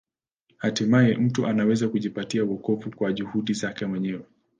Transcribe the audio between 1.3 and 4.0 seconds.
anaweza kujipatia wokovu kwa juhudi zake